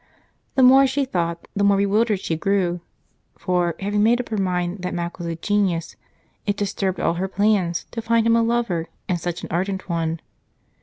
The 0.55 0.63
more 0.63 0.87
she 0.87 1.05
thought, 1.05 1.47
the 1.55 1.63
more 1.63 1.77
bewildered 1.77 2.19
she 2.19 2.35
grew, 2.35 2.81
for 3.37 3.75
having 3.79 4.01
made 4.01 4.19
up 4.19 4.29
her 4.29 4.37
mind 4.37 4.79
that 4.81 4.95
Mac 4.95 5.19
was 5.19 5.27
a 5.27 5.35
genius, 5.35 5.95
it 6.47 6.57
disturbed 6.57 6.99
all 6.99 7.13
her 7.21 7.27
plans 7.27 7.85
to 7.91 8.01
find 8.01 8.25
him 8.25 8.35
a 8.35 8.41
lover, 8.41 8.87
and 9.07 9.19
such 9.21 9.43
an 9.43 9.49
ardent 9.51 9.87
one. 9.89 10.19